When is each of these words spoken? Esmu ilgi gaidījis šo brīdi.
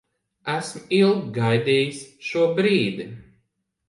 Esmu 0.51 0.79
ilgi 0.99 1.27
gaidījis 1.35 1.99
šo 2.31 2.47
brīdi. 2.61 3.07